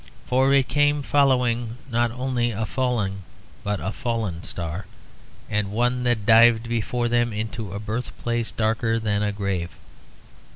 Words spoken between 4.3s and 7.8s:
star and one that dived before them into a